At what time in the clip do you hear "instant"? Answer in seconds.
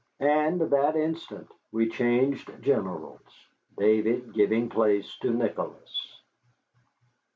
0.95-1.47